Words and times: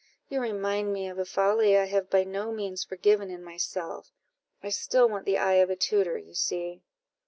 You 0.29 0.41
remind 0.41 0.93
me 0.93 1.07
of 1.07 1.19
a 1.19 1.25
folly 1.25 1.77
I 1.77 1.85
have 1.85 2.09
by 2.09 2.23
no 2.23 2.51
means 2.51 2.83
forgiven 2.83 3.29
in 3.29 3.43
myself. 3.43 4.11
I 4.63 4.69
still 4.69 5.07
want 5.07 5.25
the 5.27 5.37
eye 5.37 5.57
of 5.61 5.69
a 5.69 5.75
tutor, 5.75 6.17
you 6.17 6.33
see." 6.33 6.81